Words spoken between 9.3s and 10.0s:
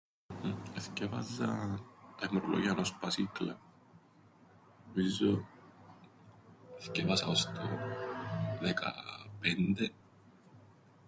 πέντε;"